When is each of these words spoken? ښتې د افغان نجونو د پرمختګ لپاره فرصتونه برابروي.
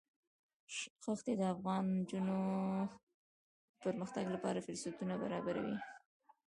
ښتې 0.75 1.33
د 1.37 1.41
افغان 1.53 1.83
نجونو 1.97 2.39
د 3.73 3.75
پرمختګ 3.83 4.25
لپاره 4.35 4.63
فرصتونه 4.65 5.13
برابروي. 5.23 5.77